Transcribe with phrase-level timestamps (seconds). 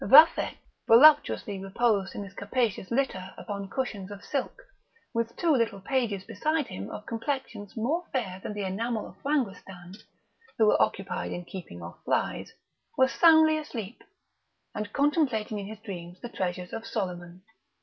[0.03, 0.57] Vathek
[0.87, 4.63] (voluptuously reposed in his capacious litter upon cushions of silk,
[5.13, 9.93] with two little pages beside him of complexions more fair than the enamel of Franguestan,
[10.57, 12.51] who were occupied in keeping off flies)
[12.97, 14.01] was soundly asleep,
[14.73, 17.43] and contemplating in his dreams the treasures of Soliman.